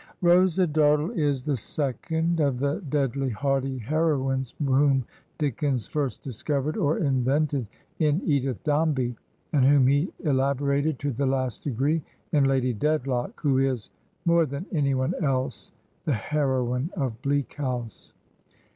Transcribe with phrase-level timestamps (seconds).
[0.23, 5.05] Rosa Dartle is the second of the deadly haughty hero ines whom
[5.37, 7.67] Dickens first discovered or invented
[7.99, 9.15] in Edith Dombey,
[9.53, 12.01] and whom he elaborated to the last degree
[12.31, 13.91] in Lady Dedlock, who is,
[14.25, 15.71] more than any one else,
[16.05, 18.15] the hero ine of" Bleak House."